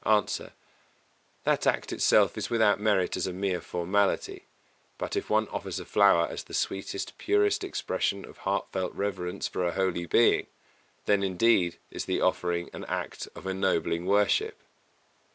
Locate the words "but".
4.97-5.15